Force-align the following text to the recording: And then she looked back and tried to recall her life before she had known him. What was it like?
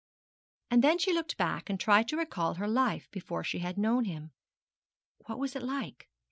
And 0.71 0.83
then 0.83 0.97
she 0.97 1.13
looked 1.13 1.37
back 1.37 1.69
and 1.69 1.79
tried 1.79 2.07
to 2.07 2.17
recall 2.17 2.55
her 2.55 2.67
life 2.67 3.07
before 3.11 3.43
she 3.43 3.59
had 3.59 3.77
known 3.77 4.05
him. 4.05 4.31
What 5.27 5.37
was 5.37 5.55
it 5.55 5.61
like? 5.61 6.07